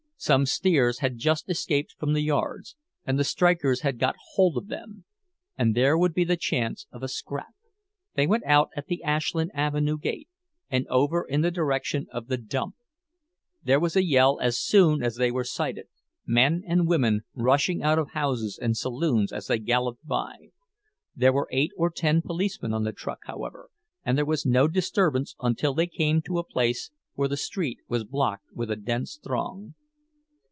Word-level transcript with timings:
Some 0.23 0.45
steers 0.45 0.99
had 0.99 1.17
just 1.17 1.49
escaped 1.49 1.93
from 1.93 2.13
the 2.13 2.21
yards, 2.21 2.75
and 3.07 3.17
the 3.17 3.23
strikers 3.23 3.81
had 3.81 3.97
got 3.97 4.13
hold 4.33 4.55
of 4.55 4.67
them, 4.67 5.03
and 5.57 5.73
there 5.73 5.97
would 5.97 6.13
be 6.13 6.23
the 6.23 6.37
chance 6.37 6.85
of 6.91 7.01
a 7.01 7.07
scrap! 7.07 7.55
They 8.13 8.27
went 8.27 8.43
out 8.45 8.69
at 8.75 8.85
the 8.85 9.01
Ashland 9.01 9.49
Avenue 9.55 9.97
gate, 9.97 10.29
and 10.69 10.85
over 10.89 11.25
in 11.27 11.41
the 11.41 11.49
direction 11.49 12.05
of 12.11 12.27
the 12.27 12.37
"dump." 12.37 12.75
There 13.63 13.79
was 13.79 13.95
a 13.95 14.03
yell 14.03 14.37
as 14.39 14.59
soon 14.59 15.01
as 15.01 15.15
they 15.15 15.31
were 15.31 15.43
sighted, 15.43 15.87
men 16.27 16.61
and 16.67 16.87
women 16.87 17.21
rushing 17.33 17.81
out 17.81 17.97
of 17.97 18.11
houses 18.11 18.59
and 18.61 18.77
saloons 18.77 19.33
as 19.33 19.47
they 19.47 19.57
galloped 19.57 20.05
by. 20.05 20.51
There 21.15 21.33
were 21.33 21.49
eight 21.51 21.71
or 21.77 21.89
ten 21.89 22.21
policemen 22.21 22.75
on 22.75 22.83
the 22.83 22.93
truck, 22.93 23.21
however, 23.25 23.69
and 24.05 24.19
there 24.19 24.23
was 24.25 24.45
no 24.45 24.67
disturbance 24.67 25.35
until 25.41 25.73
they 25.73 25.87
came 25.87 26.21
to 26.27 26.37
a 26.37 26.43
place 26.43 26.91
where 27.15 27.27
the 27.27 27.37
street 27.37 27.79
was 27.87 28.03
blocked 28.03 28.45
with 28.53 28.69
a 28.69 28.75
dense 28.75 29.17
throng. 29.17 29.73